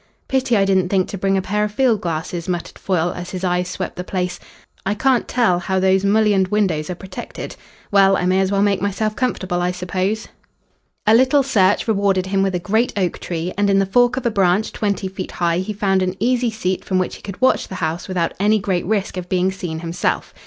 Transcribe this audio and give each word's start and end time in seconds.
"Pity 0.27 0.57
I 0.57 0.65
didn't 0.65 0.89
think 0.89 1.07
to 1.09 1.17
bring 1.19 1.37
a 1.37 1.43
pair 1.43 1.63
of 1.63 1.73
field 1.73 2.01
glasses," 2.01 2.49
muttered 2.49 2.79
Foyle, 2.79 3.11
as 3.11 3.29
his 3.29 3.43
eyes 3.43 3.67
swept 3.67 3.97
the 3.97 4.03
place. 4.03 4.39
"I 4.83 4.95
can't 4.95 5.27
tell 5.27 5.59
how 5.59 5.79
those 5.79 6.03
mullioned 6.03 6.47
windows 6.47 6.89
are 6.89 6.95
protected. 6.95 7.55
Well, 7.91 8.17
I 8.17 8.25
may 8.25 8.39
as 8.39 8.51
well 8.51 8.63
make 8.63 8.81
myself 8.81 9.15
comfortable, 9.15 9.61
I 9.61 9.69
suppose." 9.71 10.27
A 11.05 11.13
little 11.13 11.43
search 11.43 11.87
rewarded 11.87 12.25
him 12.25 12.41
with 12.41 12.55
a 12.55 12.59
great 12.59 12.91
oak 12.97 13.19
tree, 13.19 13.53
and 13.59 13.69
in 13.69 13.77
the 13.77 13.85
fork 13.85 14.17
of 14.17 14.25
a 14.25 14.31
branch 14.31 14.71
twenty 14.73 15.07
feet 15.07 15.33
high 15.33 15.59
he 15.59 15.71
found 15.71 16.01
an 16.01 16.15
easy 16.19 16.49
seat 16.49 16.83
from 16.83 16.97
which 16.97 17.17
he 17.17 17.21
could 17.21 17.39
watch 17.39 17.67
the 17.67 17.75
house 17.75 18.07
without 18.07 18.33
any 18.39 18.57
great 18.57 18.87
risk 18.87 19.17
of 19.17 19.29
being 19.29 19.51
seen 19.51 19.81
himself. 19.81 20.33